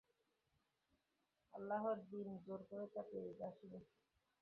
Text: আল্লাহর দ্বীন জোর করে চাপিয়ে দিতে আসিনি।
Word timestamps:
আল্লাহর 1.53 1.97
দ্বীন 2.03 2.29
জোর 2.45 2.61
করে 2.69 2.85
চাপিয়ে 2.93 3.23
দিতে 3.25 3.43
আসিনি। 3.49 3.79